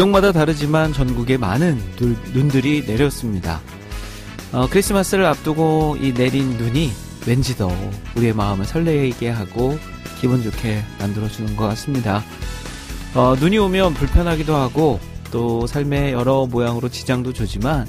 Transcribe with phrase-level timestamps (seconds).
[0.00, 3.60] 지역마다 다르지만 전국에 많은 눈, 눈들이 내렸습니다.
[4.50, 6.90] 어, 크리스마스를 앞두고 이 내린 눈이
[7.26, 7.70] 왠지 더
[8.16, 9.78] 우리의 마음을 설레게 하고
[10.18, 12.22] 기분 좋게 만들어주는 것 같습니다.
[13.14, 14.98] 어, 눈이 오면 불편하기도 하고
[15.30, 17.86] 또 삶의 여러 모양으로 지장도 주지만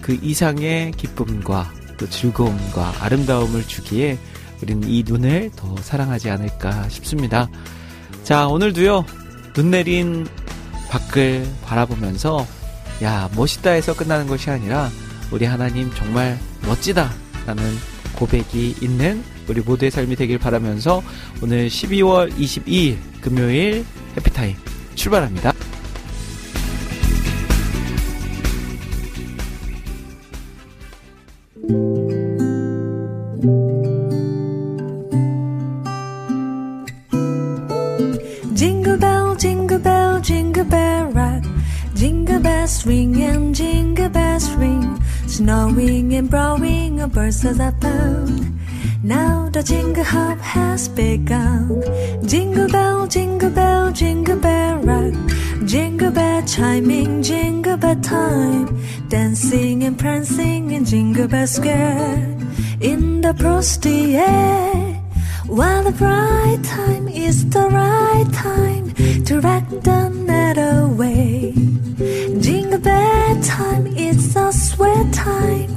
[0.00, 4.18] 그 이상의 기쁨과 또 즐거움과 아름다움을 주기에
[4.60, 7.48] 우리는 이 눈을 더 사랑하지 않을까 싶습니다.
[8.24, 9.04] 자, 오늘도요,
[9.54, 10.26] 눈 내린
[10.94, 12.46] 밖을 바라보면서,
[13.02, 14.90] 야, 멋있다 해서 끝나는 것이 아니라,
[15.32, 17.12] 우리 하나님 정말 멋지다!
[17.46, 17.64] 라는
[18.14, 21.02] 고백이 있는 우리 모두의 삶이 되길 바라면서,
[21.42, 23.84] 오늘 12월 22일 금요일
[24.16, 24.56] 해피타임
[24.94, 25.52] 출발합니다.
[45.86, 48.58] And blowing, a buses are found.
[49.02, 51.82] Now the jingle hop has begun.
[52.26, 55.12] Jingle bell, jingle bell, jingle bell rock.
[55.66, 58.80] Jingle bell chiming, jingle bell time.
[59.10, 62.38] Dancing and prancing in Jingle Bell Square.
[62.80, 65.02] In the frosty air.
[65.46, 68.94] While the bright time is the right time
[69.26, 71.52] to rock the night away.
[72.40, 75.73] Jingle bell time is a sweet time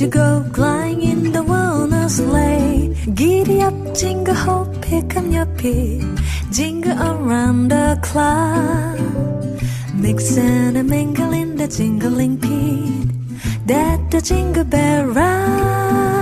[0.00, 2.88] to go gliding in the walnut sleigh.
[3.12, 6.02] Giddy up, jingle hop, pick up your feet,
[6.50, 8.98] jingle around the clock.
[9.92, 13.08] Mixing and mingling the jingling beat
[13.66, 16.19] that the jingle bell rock.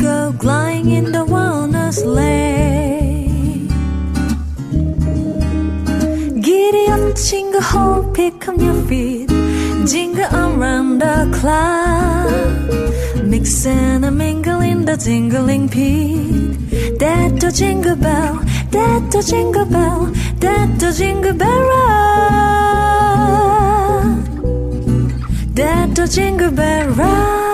[0.00, 3.28] Go gliding in the walnut sleigh.
[6.40, 9.28] Giddy up, jingle hop, pick up your feet,
[9.90, 12.30] jingle around the clock.
[13.24, 16.98] Mixing and mingling the jingling beat.
[16.98, 18.34] That the jingle bell,
[18.70, 20.06] that the jingle bell,
[20.44, 21.90] that the jingle bell rock.
[25.54, 27.49] That the jingle bell rock.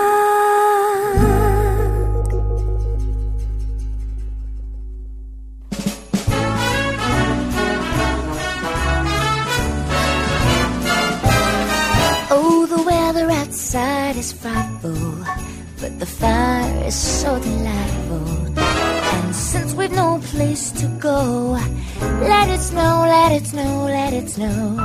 [24.37, 24.77] Snow.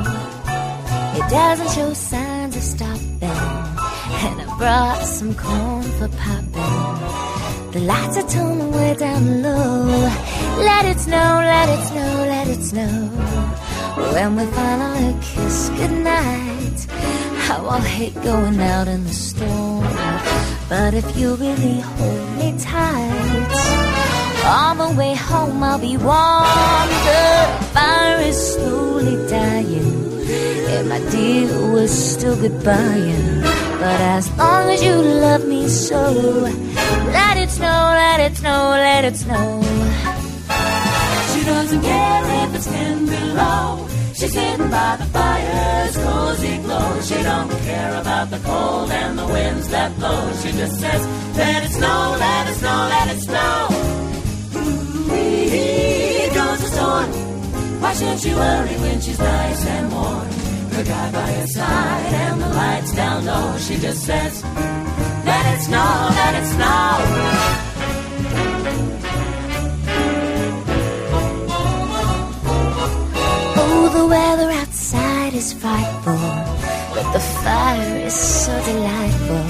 [1.19, 3.23] It doesn't show signs of stopping,
[4.25, 7.71] and I brought some corn for popping.
[7.73, 9.85] The lights are turned way down low.
[10.69, 12.93] Let it snow, let it snow, let it snow.
[14.13, 16.79] When we finally kiss goodnight,
[17.45, 19.83] how I'll hate going out in the storm.
[20.69, 23.91] But if you really hold me tight,
[24.45, 26.89] on way home I'll be warm.
[27.07, 30.21] The fire is slowly dying,
[30.73, 33.41] and my dear, we're still goodbying.
[33.79, 36.11] But as long as you love me so,
[37.17, 39.61] let it snow, let it snow, let it snow.
[41.33, 43.87] She doesn't care if it's ten below.
[44.13, 47.01] She's sitting by the fire's cozy glow.
[47.01, 50.31] She don't care about the cold and the winds that blow.
[50.43, 53.90] She just says, let it snow, let it snow, let it snow.
[55.13, 57.09] Here goes the storm.
[57.81, 60.27] Why shouldn't you worry when she's nice and warm?
[60.75, 63.57] Her guy by her side and the lights down low.
[63.57, 64.43] She just says,
[65.25, 68.01] Let it snow, let it snow.
[73.63, 76.17] Oh, the weather outside is frightful,
[76.95, 79.45] but the fire is so delightful.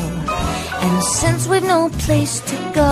[0.83, 2.91] And since we've no place to go,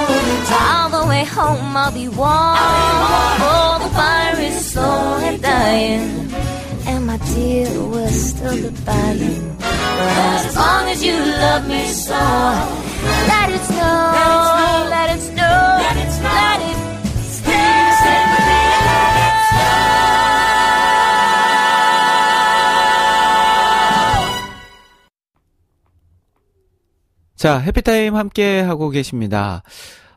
[0.51, 2.57] all the way home I'll be warm.
[3.49, 6.29] Oh, the fire is slowly dying,
[6.87, 9.57] and my dear, we're still goodbying.
[9.59, 12.13] But as long as you love me so,
[13.31, 16.29] let it snow, let it snow, Let it snow.
[16.33, 16.81] let it.
[27.35, 29.63] 자, 해피타임 함께 하고 계십니다.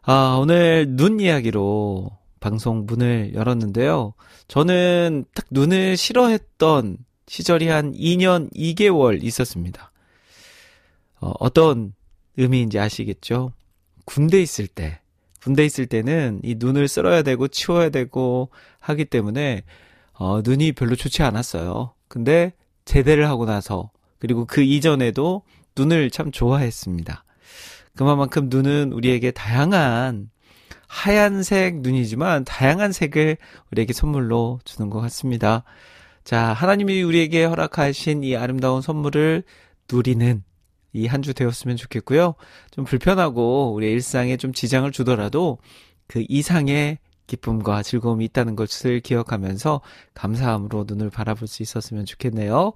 [0.06, 4.12] 아, 오늘 눈 이야기로 방송 문을 열었는데요.
[4.48, 9.90] 저는 딱 눈을 싫어했던 시절이 한 2년 2개월 있었습니다.
[11.22, 11.94] 어, 어떤
[12.36, 13.52] 의미인지 아시겠죠?
[14.04, 15.00] 군대 있을 때.
[15.42, 19.62] 군대 있을 때는 이 눈을 쓸어야 되고 치워야 되고 하기 때문에
[20.12, 21.94] 어, 눈이 별로 좋지 않았어요.
[22.08, 22.52] 근데
[22.84, 27.23] 제대를 하고 나서 그리고 그 이전에도 눈을 참 좋아했습니다.
[27.96, 30.30] 그만큼 눈은 우리에게 다양한
[30.88, 33.36] 하얀색 눈이지만 다양한 색을
[33.72, 35.64] 우리에게 선물로 주는 것 같습니다.
[36.24, 39.44] 자, 하나님이 우리에게 허락하신 이 아름다운 선물을
[39.92, 40.42] 누리는
[40.94, 42.34] 이 한 주 되었으면 좋겠고요.
[42.70, 45.58] 좀 불편하고 우리의 일상에 좀 지장을 주더라도
[46.06, 49.80] 그 이상의 기쁨과 즐거움이 있다는 것을 기억하면서
[50.14, 52.74] 감사함으로 눈을 바라볼 수 있었으면 좋겠네요.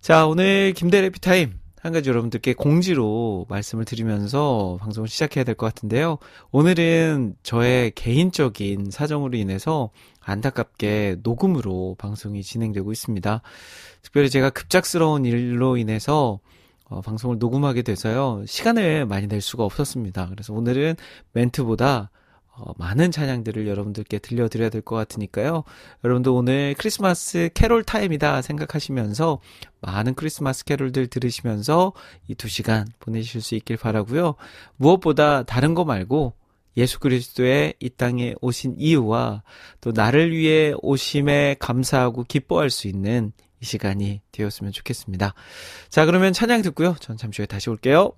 [0.00, 6.16] 자, 오늘 김대래 피타임 한 가지 여러분들께 공지로 말씀을 드리면서 방송을 시작해야 될 것 같은데요.
[6.50, 9.90] 오늘은 저의 개인적인 사정으로 인해서
[10.20, 13.42] 안타깝게 녹음으로 방송이 진행되고 있습니다.
[14.00, 16.40] 특별히 제가 급작스러운 일로 인해서
[16.84, 18.44] 어, 방송을 녹음하게 돼서요.
[18.46, 20.28] 시간을 많이 낼 수가 없었습니다.
[20.30, 20.94] 그래서 오늘은
[21.32, 22.10] 멘트보다
[22.56, 25.64] 어, 많은 찬양들을 여러분들께 들려드려야 될 것 같으니까요.
[26.04, 29.40] 여러분들 오늘 크리스마스 캐롤 타임이다 생각하시면서
[29.80, 31.92] 많은 크리스마스 캐롤들 들으시면서
[32.28, 34.34] 이 두 시간 보내실 수 있길 바라고요.
[34.76, 36.34] 무엇보다 다른 거 말고
[36.76, 39.42] 예수 그리스도의 이 땅에 오신 이유와
[39.80, 45.34] 또 나를 위해 오심에 감사하고 기뻐할 수 있는 이 시간이 되었으면 좋겠습니다.
[45.88, 46.96] 자, 그러면 찬양 듣고요.
[47.00, 48.12] 전 잠시 후에 다시 올게요.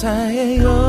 [0.00, 0.87] 감사해요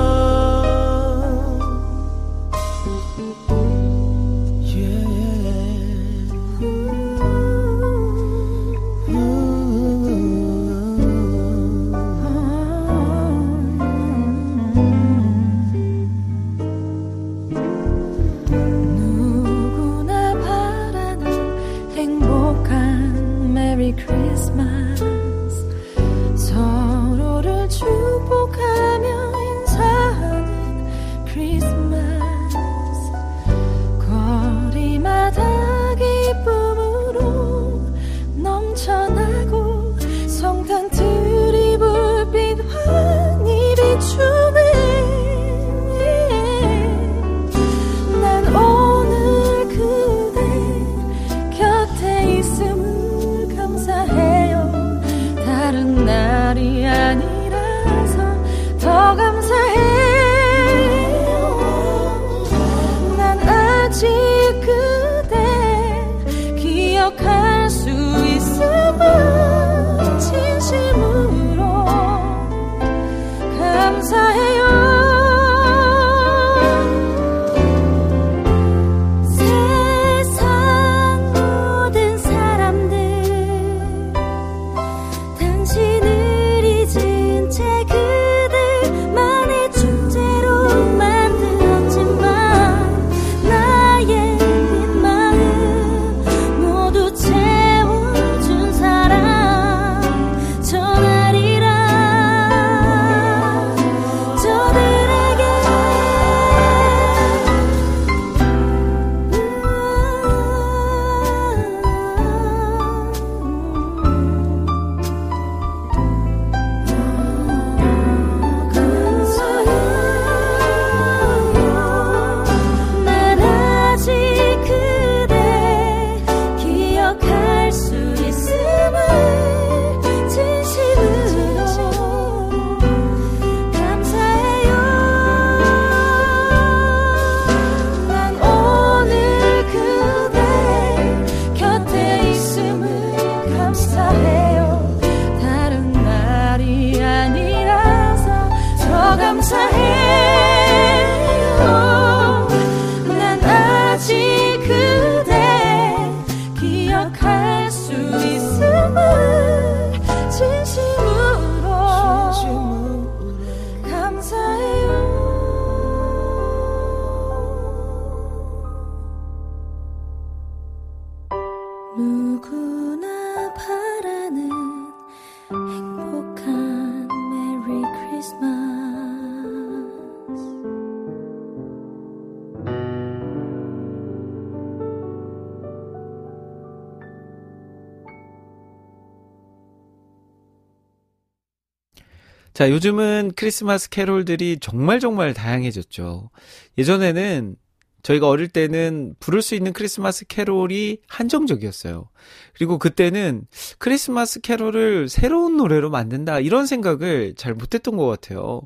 [192.60, 196.30] 자, 요즘은 크리스마스 캐롤들이 정말 정말 다양해졌죠.
[196.78, 197.56] 예전에는
[198.04, 202.10] 저희가 어릴 때는 부를 수 있는 크리스마스 캐롤이 한정적이었어요.
[202.54, 208.64] 그리고 그때는 크리스마스 캐롤을 새로운 노래로 만든다 이런 생각을 잘 못했던 것 같아요.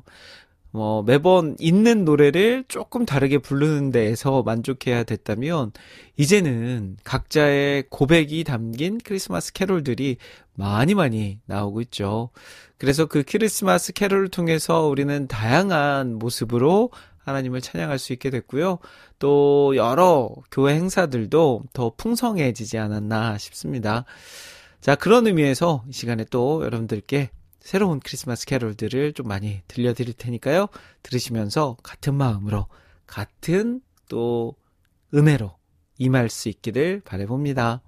[0.74, 5.70] 뭐 매번 있는 노래를 조금 다르게 부르는 데에서 만족해야 됐다면
[6.16, 10.16] 이제는 각자의 고백이 담긴 크리스마스 캐롤들이
[10.54, 12.30] 많이 많이 나오고 있죠.
[12.76, 18.80] 그래서 그 크리스마스 캐롤을 통해서 우리는 다양한 모습으로 하나님을 찬양할 수 있게 됐고요.
[19.20, 24.06] 또 여러 교회 행사들도 더 풍성해지지 않았나 싶습니다.
[24.80, 27.30] 자, 그런 의미에서 이 시간에 또 여러분들께
[27.64, 30.66] 새로운 크리스마스 캐롤들을 좀 많이 들려드릴 테니까요.
[31.02, 32.66] 들으시면서 같은 마음으로,
[33.06, 34.54] 같은 또
[35.14, 35.56] 은혜로
[35.96, 37.80] 임할 수 있기를 바래봅니다.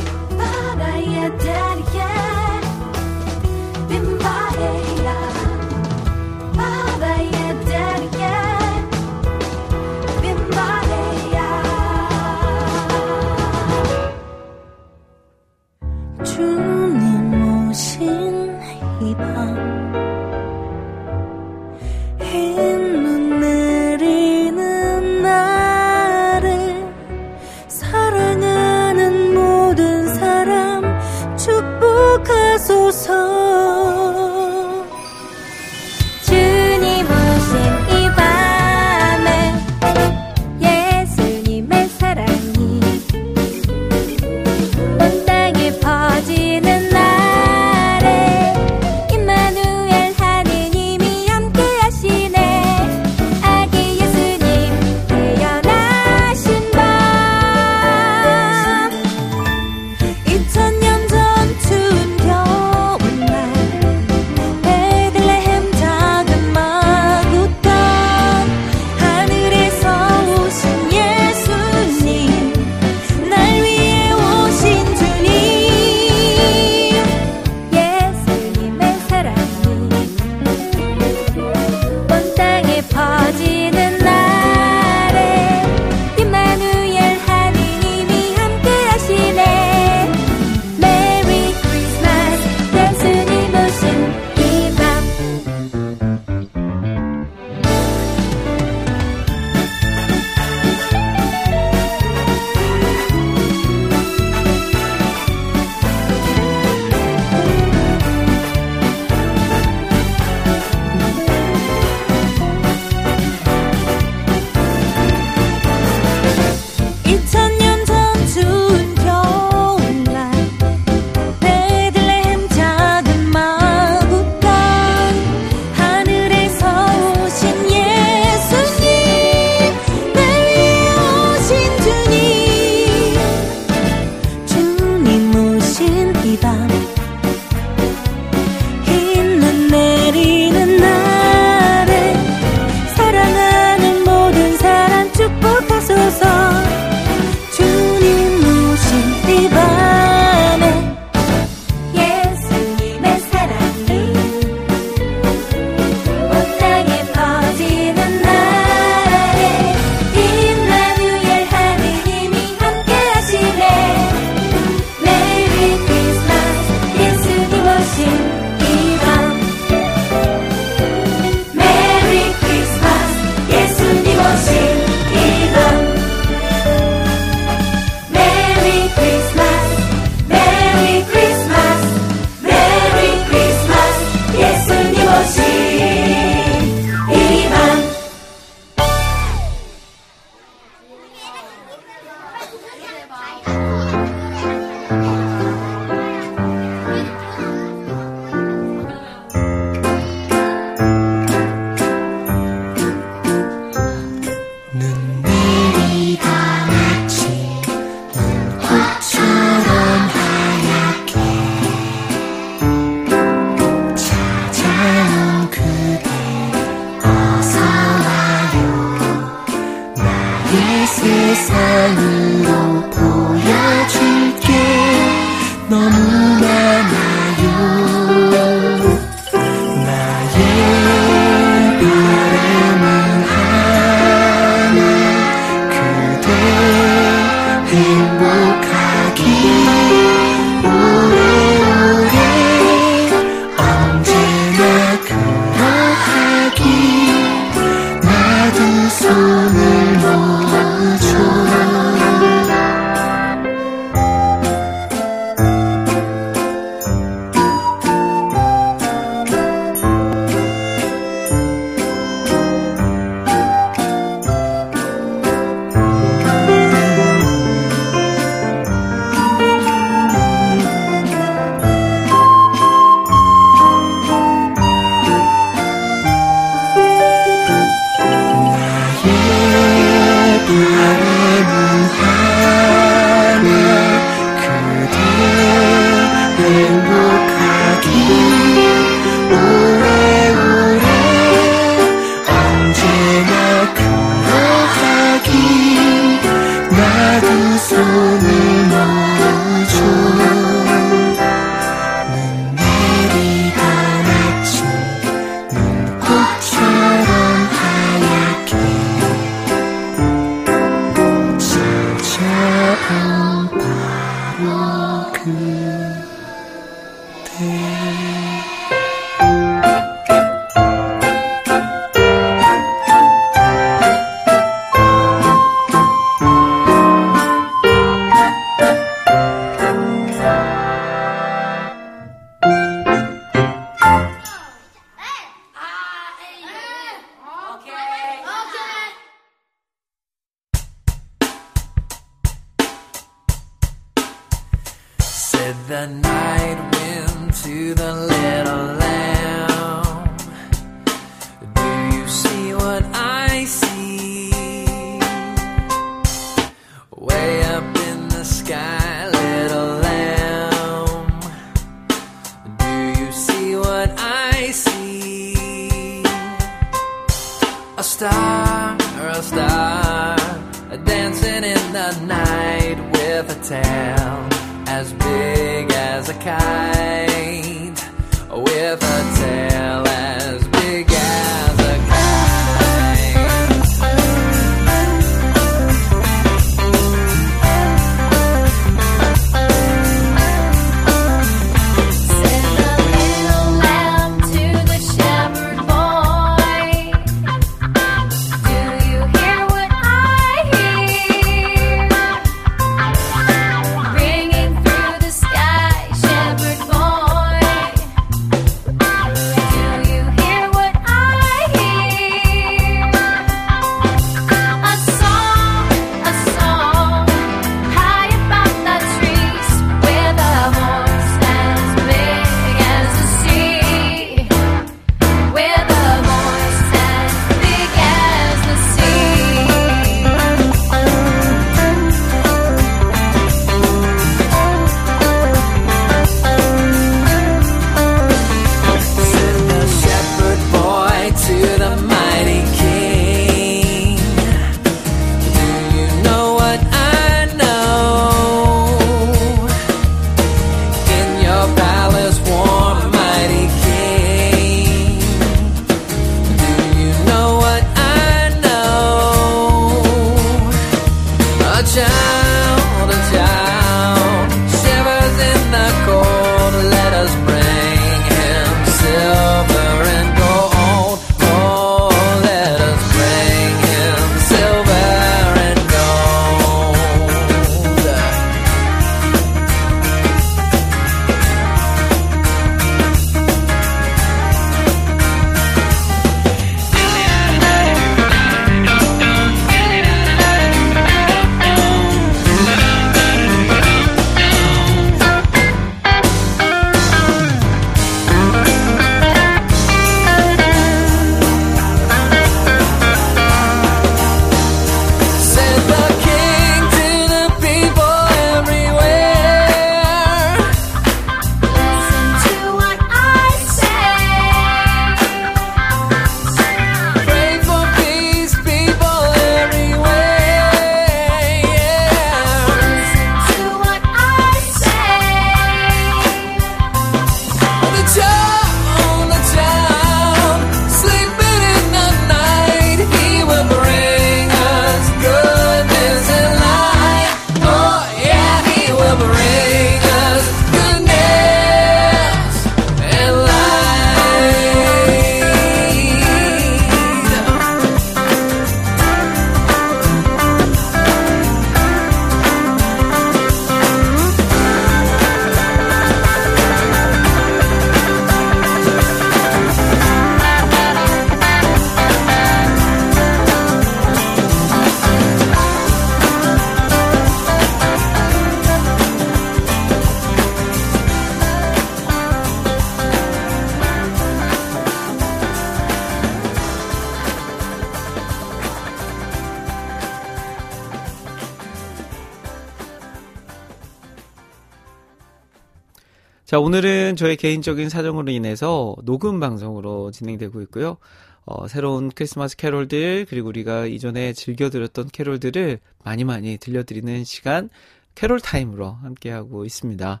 [586.96, 590.78] 오늘은 저의 개인적인 사정으로 인해서 녹음 방송으로 진행되고 있고요.
[591.26, 597.50] 어, 새로운 크리스마스 캐롤들, 그리고 우리가 이전에 즐겨 들었던 캐롤들을 많이 많이 들려드리는 시간,
[597.94, 600.00] 캐롤 타임으로 함께하고 있습니다.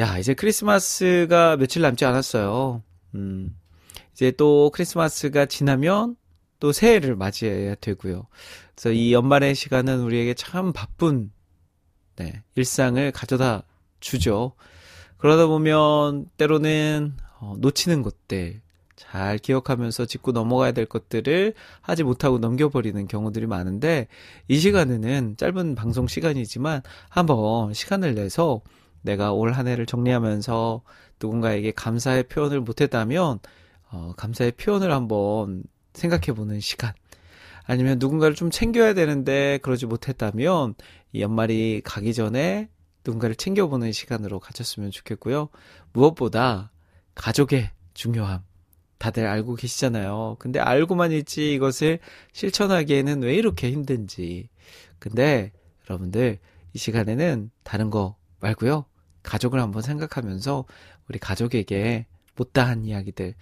[0.00, 2.82] 야, 이제 크리스마스가 며칠 남지 않았어요.
[3.14, 3.56] 음,
[4.12, 6.16] 이제 또 크리스마스가 지나면
[6.58, 8.26] 또 새해를 맞이해야 되고요.
[8.74, 11.30] 그래서 이 연말의 시간은 우리에게 참 바쁜,
[12.16, 13.62] 네, 일상을 가져다
[14.00, 14.54] 주죠.
[15.20, 18.60] 그러다 보면 때로는 어, 놓치는 것들
[18.96, 24.08] 잘 기억하면서 짚고 넘어가야 될 것들을 하지 못하고 넘겨버리는 경우들이 많은데
[24.48, 28.60] 이 시간에는 짧은 방송 시간이지만 한번 시간을 내서
[29.02, 30.82] 내가 올 한 해를 정리하면서
[31.20, 33.38] 누군가에게 감사의 표현을 못했다면
[33.92, 35.64] 어, 감사의 표현을 한번
[35.94, 36.92] 생각해보는 시간.
[37.64, 40.74] 아니면 누군가를 좀 챙겨야 되는데 그러지 못했다면
[41.12, 42.68] 이 연말이 가기 전에
[43.04, 45.48] 누군가를 챙겨보는 시간으로 가졌으면 좋겠고요.
[45.92, 46.70] 무엇보다
[47.14, 48.42] 가족의 중요함.
[48.98, 50.36] 다들 알고 계시잖아요.
[50.38, 52.00] 근데 알고만 있지 이것을
[52.32, 54.50] 실천하기에는 왜 이렇게 힘든지.
[54.98, 55.52] 근데
[55.88, 56.38] 여러분들
[56.74, 58.84] 이 시간에는 다른 거 말고요.
[59.22, 60.66] 가족을 한번 생각하면서
[61.08, 63.34] 우리 가족에게 못다한 이야기들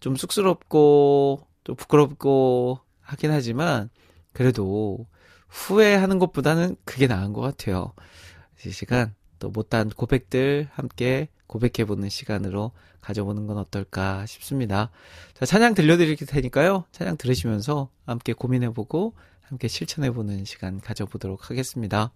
[0.00, 3.90] 좀 쑥스럽고 또 부끄럽고 하긴 하지만
[4.32, 5.06] 그래도
[5.48, 7.92] 후회하는 것보다는 그게 나은 것 같아요.
[8.64, 14.90] 이 시간 또 못다한 고백들 함께 고백해보는 시간으로 가져보는 건 어떨까 싶습니다.
[15.34, 16.84] 자, 찬양 들려드릴 테니까요.
[16.92, 22.10] 찬양 들으시면서 함께 고민해보고 함께 실천해보는 시간 가져보도록 하겠습니다.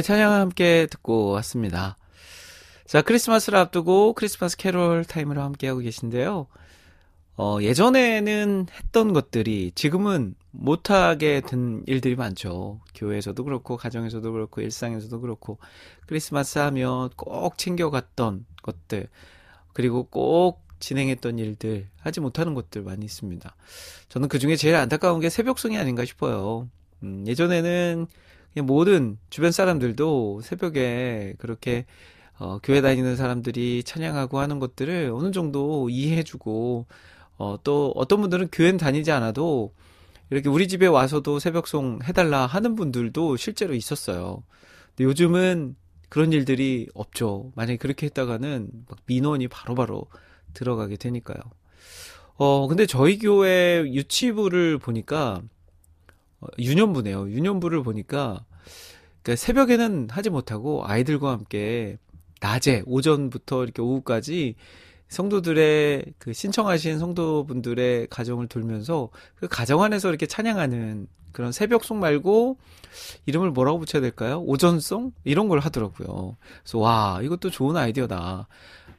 [0.00, 1.98] 네, 찬양 함께 듣고 왔습니다.
[2.86, 6.46] 자, 크리스마스를 앞두고 크리스마스 캐롤 타임으로 함께하고 계신데요.
[7.36, 12.80] 어, 예전에는 했던 것들이 지금은 못하게 된 일들이 많죠.
[12.94, 15.58] 교회에서도 그렇고, 가정에서도 그렇고, 일상에서도 그렇고,
[16.06, 19.06] 크리스마스 하면 꼭 챙겨갔던 것들,
[19.74, 23.54] 그리고 꼭 진행했던 일들, 하지 못하는 것들 많이 있습니다.
[24.08, 26.70] 저는 그 중에 제일 안타까운 게 새벽송이 아닌가 싶어요.
[27.02, 28.06] 음, 예전에는
[28.56, 31.86] 모든 주변 사람들도 새벽에 그렇게
[32.38, 36.86] 어, 교회 다니는 사람들이 찬양하고 하는 것들을 어느 정도 이해해주고
[37.36, 39.74] 어, 또 어떤 분들은 교회는 다니지 않아도
[40.30, 44.42] 이렇게 우리 집에 와서도 새벽송 해달라 하는 분들도 실제로 있었어요.
[44.88, 45.76] 근데 요즘은
[46.08, 47.52] 그런 일들이 없죠.
[47.54, 50.06] 만약에 그렇게 했다가는 막 민원이 바로바로
[50.54, 51.40] 들어가게 되니까요.
[52.36, 55.42] 어, 근데 저희 교회 유치부를 보니까
[56.40, 57.30] 어, 유년부네요.
[57.30, 58.44] 유년부를 보니까
[59.22, 61.98] 그러니까 새벽에는 하지 못하고 아이들과 함께
[62.40, 64.54] 낮에 오전부터 이렇게 오후까지
[65.08, 72.58] 성도들의 그 신청하신 성도분들의 가정을 돌면서 그 가정 안에서 이렇게 찬양하는 그런 새벽송 말고
[73.26, 74.40] 이름을 뭐라고 붙여야 될까요?
[74.46, 76.36] 오전송 이런 걸 하더라고요.
[76.62, 78.48] 그래서 와 이것도 좋은 아이디어다.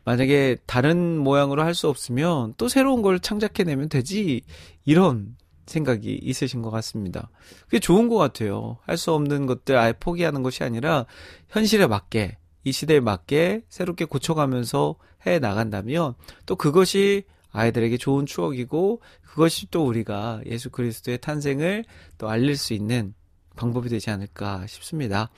[0.03, 4.41] 만약에 다른 모양으로 할 수 없으면 또 새로운 걸 창작해내면 되지
[4.85, 5.35] 이런
[5.71, 7.29] 생각이 있으신 것 같습니다.
[7.65, 8.77] 그게 좋은 것 같아요.
[8.85, 11.05] 할 수 없는 것들 아예 포기하는 것이 아니라
[11.49, 14.95] 현실에 맞게 이 시대에 맞게 새롭게 고쳐가면서
[15.25, 16.13] 해 나간다면
[16.45, 21.85] 또 그것이 아이들에게 좋은 추억이고 그것이 또 우리가 예수 그리스도의 탄생을
[22.19, 23.13] 또 알릴 수 있는
[23.55, 25.31] 방법이 되지 않을까 싶습니다.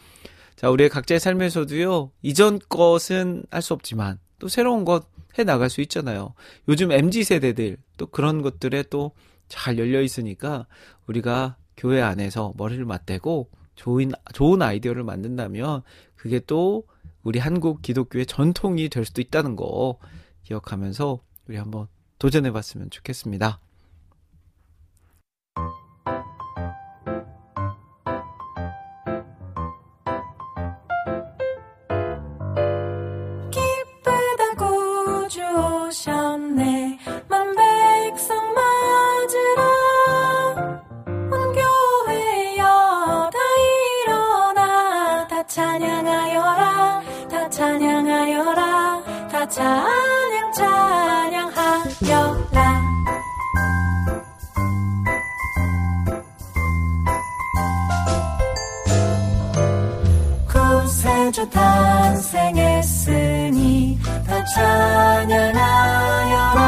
[0.56, 5.82] 자, 우리의 각자의 삶에서도요, 이전 것은 할 수 없지만 또 새로운 것 해 나갈 수
[5.82, 6.34] 있잖아요.
[6.68, 9.12] 요즘 MZ 세대들 또 그런 것들에 또
[9.48, 10.68] 잘 열려 있으니까
[11.08, 15.82] 우리가 교회 안에서 머리를 맞대고 좋은 좋은 아이디어를 만든다면
[16.16, 16.86] 그게 또
[17.24, 19.98] 우리 한국 기독교의 전통이 될 수도 있다는 거
[20.44, 21.88] 기억하면서 우리 한번
[22.20, 23.60] 도전해 봤으면 좋겠습니다.
[65.24, 66.60] 찬양하여라.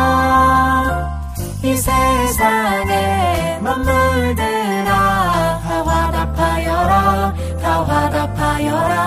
[1.63, 9.04] 이 세상의 만물들아 다 화답하여라 다 화답하여라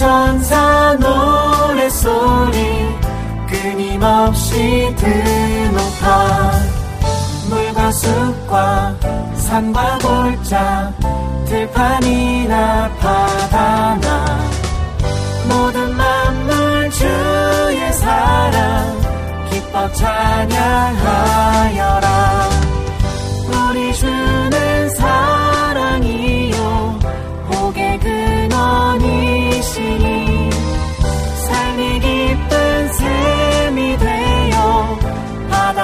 [0.00, 2.58] 천사 노래소리
[3.46, 6.52] 끊임없이 드높아
[7.50, 8.96] 물과 숲과
[9.34, 10.90] 산과 골짜
[11.44, 14.40] 들판이나 바다나.
[15.46, 19.00] 모든 만물 주의 사랑
[19.50, 21.30] 기뻐 찬양하여라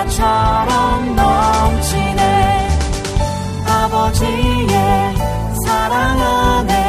[0.07, 2.69] 바다처럼 넘치네.
[3.67, 5.15] 아버지의
[5.65, 6.86] 사랑 안에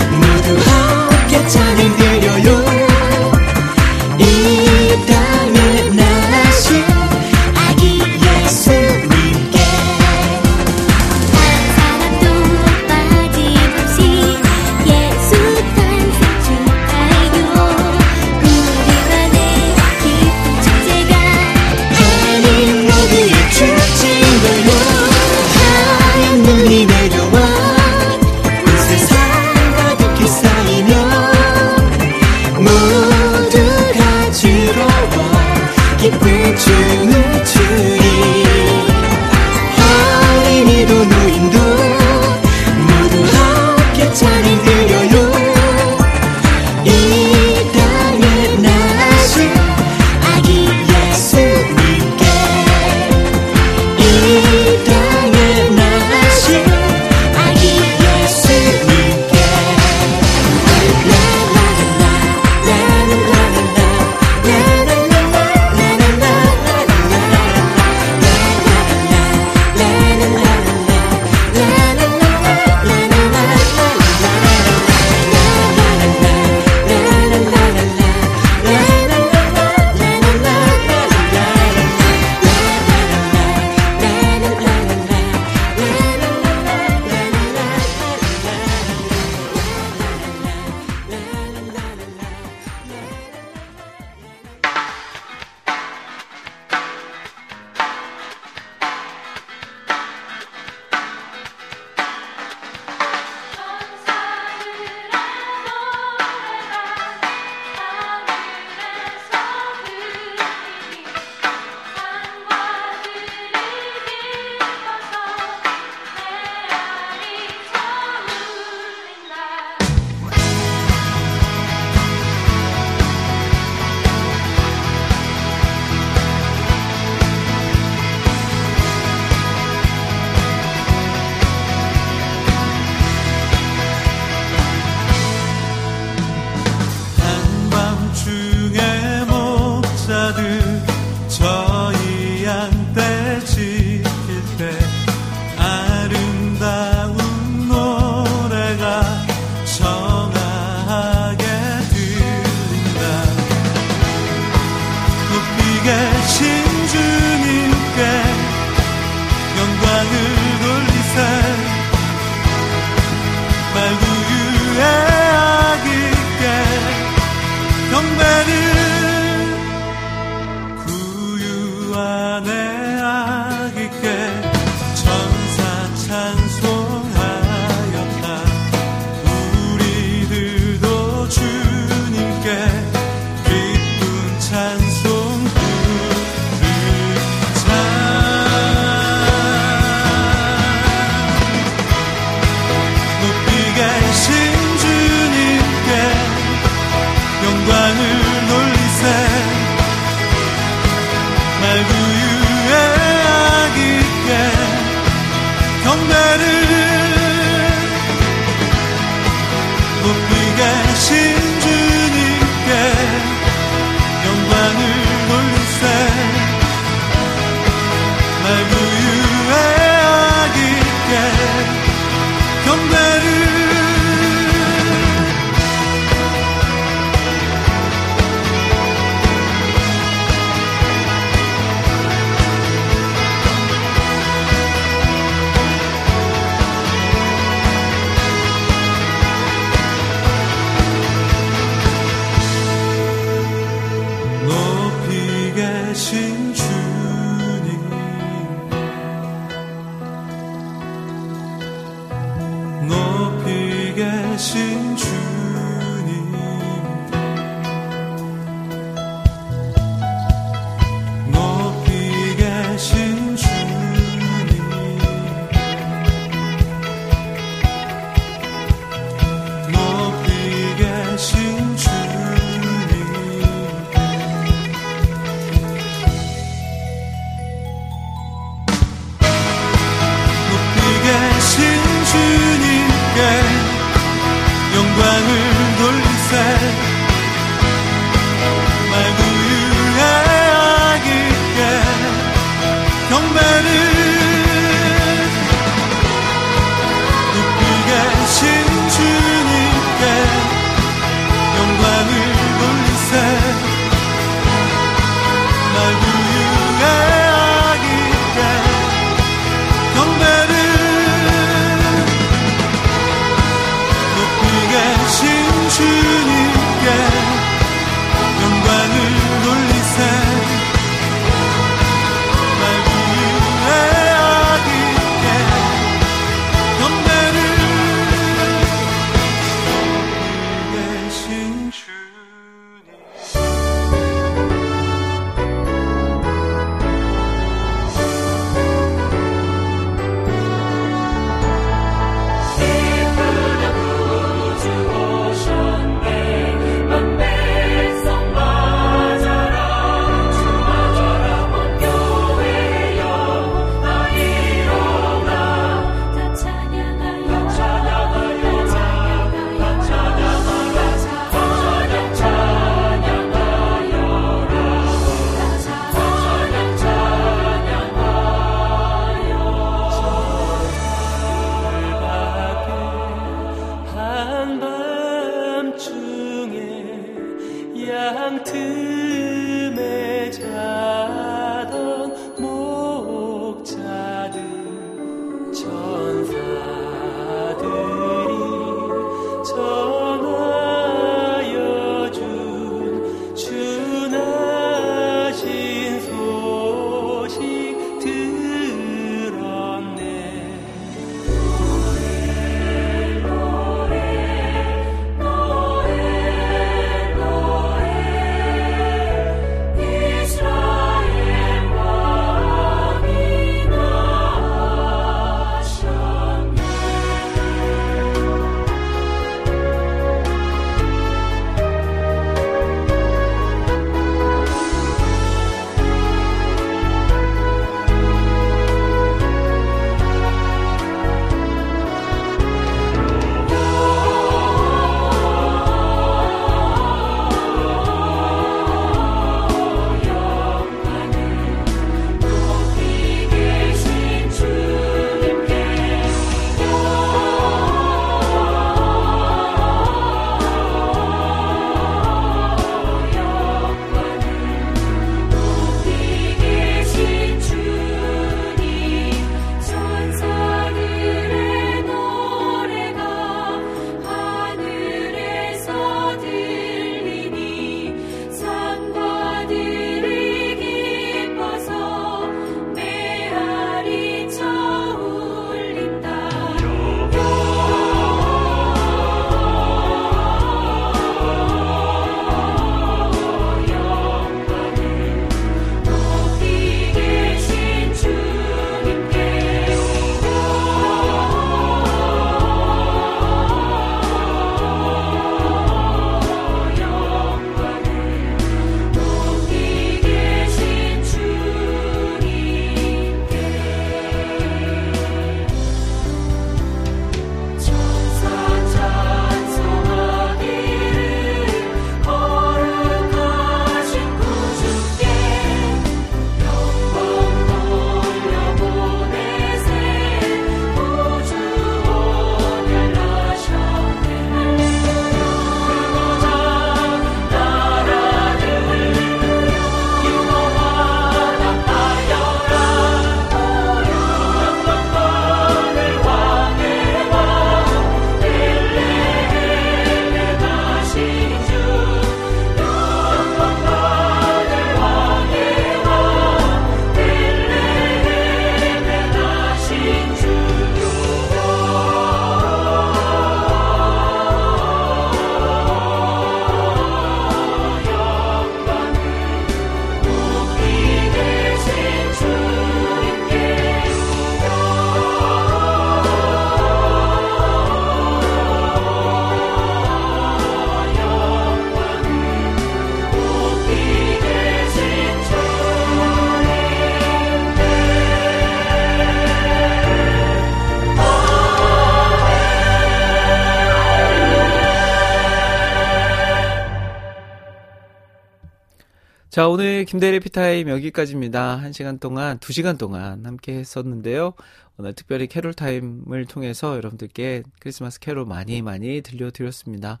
[589.30, 591.56] 자, 오늘 김대일의 해피타임 여기까지입니다.
[591.56, 594.34] 한 시간 동안, 두 시간 동안 함께 했었는데요.
[594.76, 600.00] 오늘 특별히 캐롤 타임을 통해서 여러분들께 크리스마스 캐롤 많이 많이 들려드렸습니다.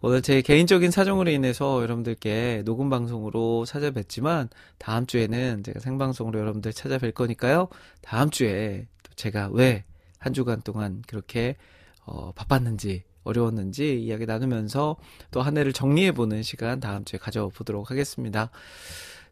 [0.00, 4.48] 오늘 제 개인적인 사정으로 인해서 여러분들께 녹음 방송으로 찾아뵙지만
[4.78, 7.68] 다음 주에는 제가 생방송으로 여러분들 찾아뵐 거니까요.
[8.02, 9.84] 다음 주에 또 제가 왜
[10.20, 11.56] 한 주간 동안 그렇게
[12.04, 14.96] 어, 바빴는지 어려웠는지 이야기 나누면서
[15.30, 18.50] 또 한 해를 정리해보는 시간 다음 주에 가져보도록 하겠습니다.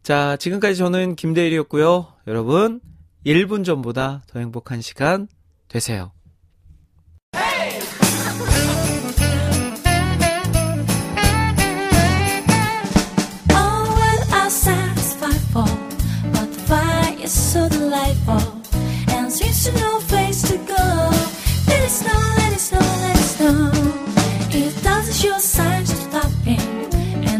[0.03, 2.07] 자, 지금까지 저는 김대일이었고요.
[2.27, 2.81] 여러분,
[3.27, 5.29] 1분 전보다 더 행복한 시간
[5.69, 6.18] 되세요.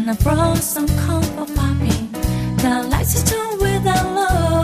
[0.09, 1.45] I brought some corn for.
[2.63, 4.63] The lights are turned without low.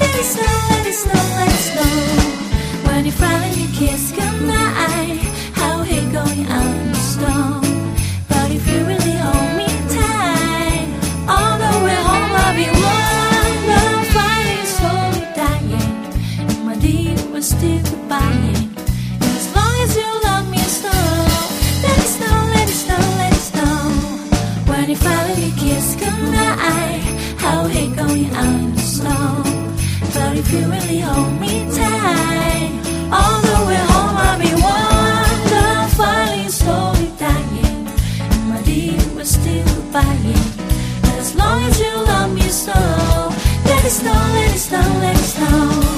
[0.00, 2.90] Let it snow, let it snow, let it snow.
[2.90, 5.29] When you finally kiss goodnight,
[30.14, 32.72] But if you really hold me tight,
[33.12, 34.50] all the way home I'll be
[36.46, 37.86] is slowly dying,
[38.32, 38.62] and my
[39.14, 39.92] will still
[41.18, 42.72] as long as you love me so,
[43.68, 45.89] let it snow, let it snow, let it snow.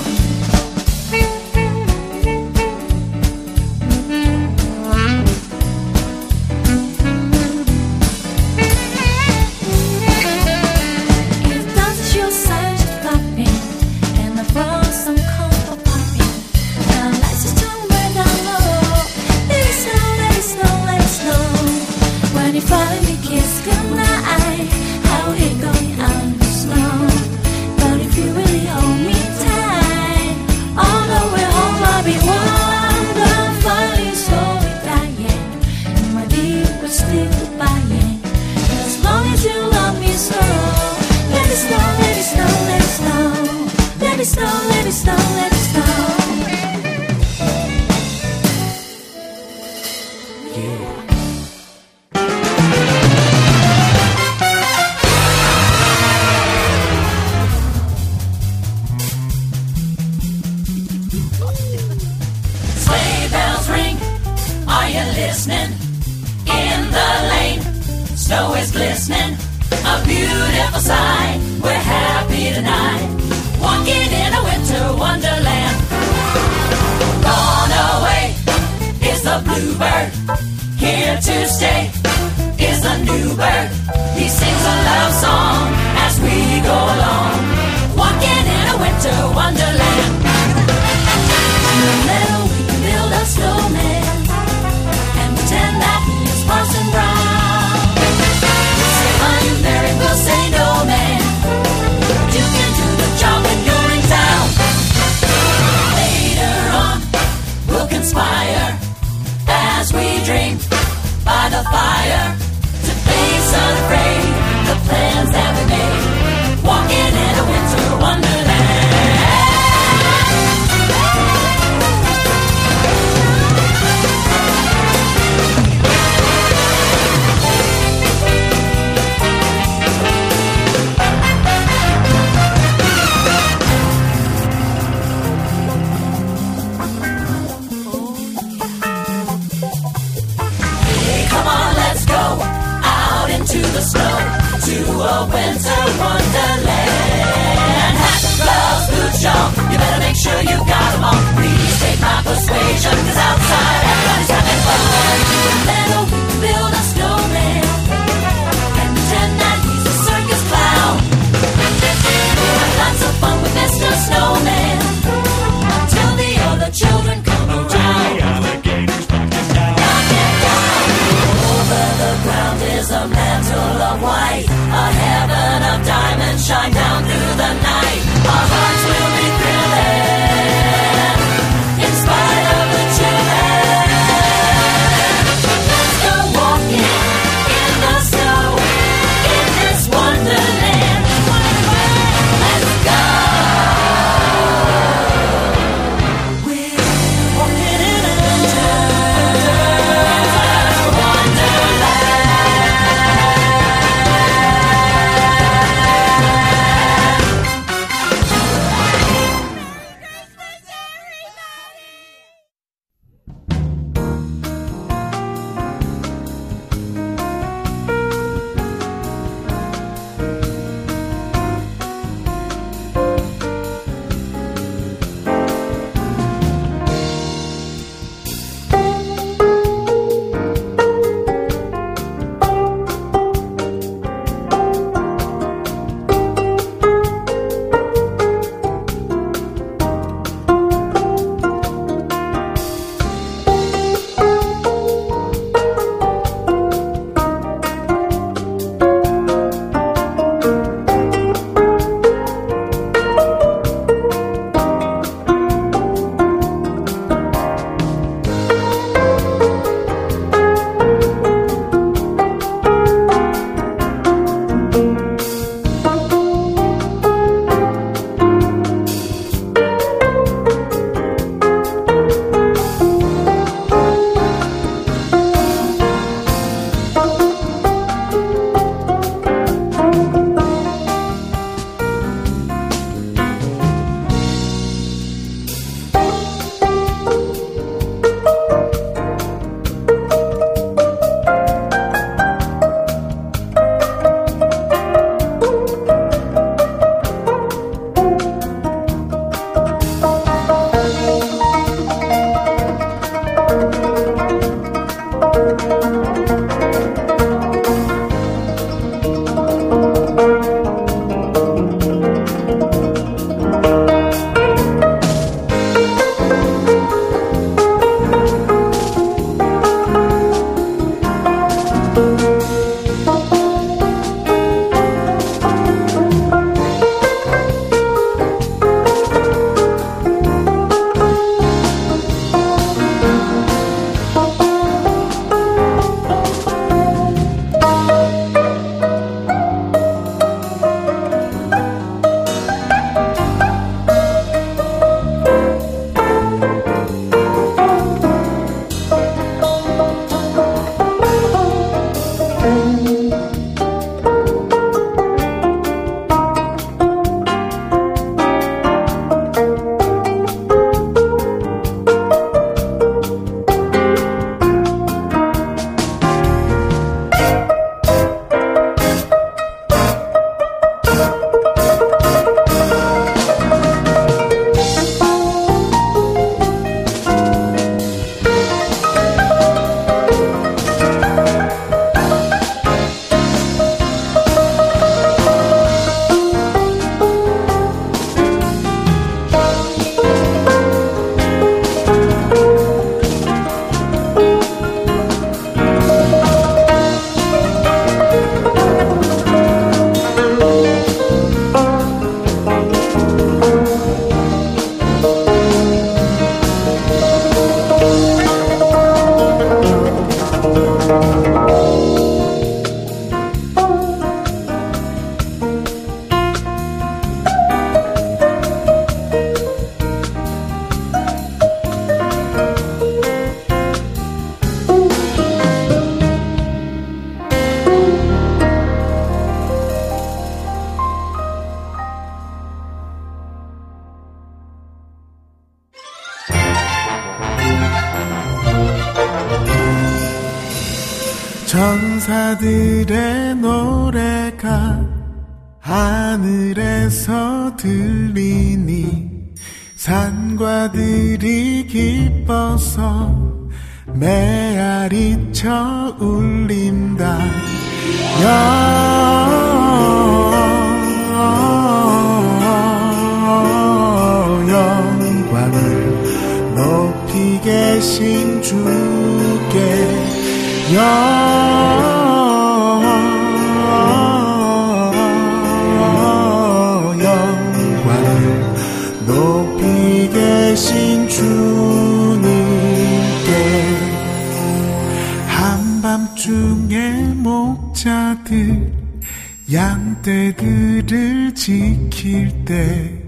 [489.52, 493.02] 양떼들을 지킬 때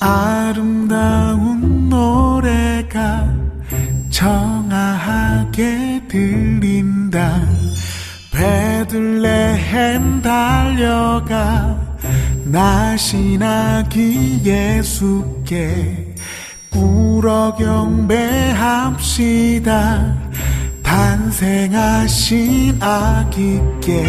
[0.00, 3.32] 아름다운 노래가
[4.10, 7.42] 청아하게 들린다.
[8.32, 11.78] 베들레헴 달려가
[12.44, 16.14] 나신하기 예수께
[16.70, 18.96] 꿇어 경배합시다.
[20.82, 24.06] 탄생하신 아기께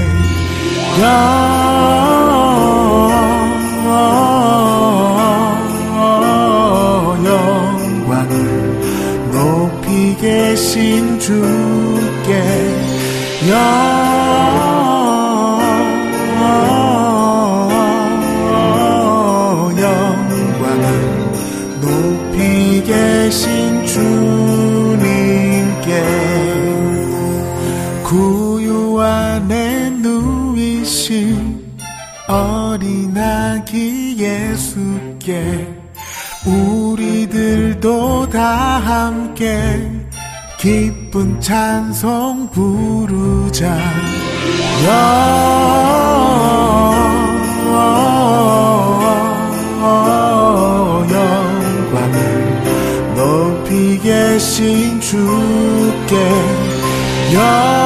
[7.24, 8.34] 영광을
[9.32, 12.42] 높이 계신 주께
[19.78, 20.84] 영광을
[21.82, 24.37] 높이 계신 주
[31.08, 31.34] 듯이
[32.28, 35.66] 어린 아기 예수께
[36.46, 38.42] 우리들도 다
[38.80, 39.90] 함께
[40.60, 43.78] 기쁜 찬송 부르자.
[51.10, 52.16] 영광을
[53.16, 56.18] 높이 계신 주께
[57.34, 57.78] 영